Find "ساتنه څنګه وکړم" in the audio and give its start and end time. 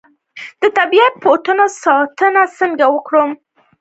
1.81-3.29